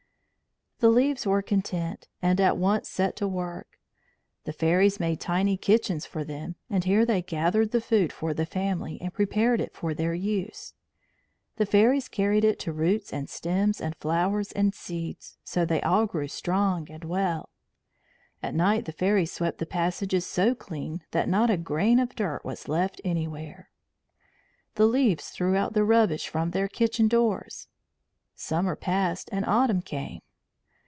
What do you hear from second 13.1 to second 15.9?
and stems and flowers and seeds, so they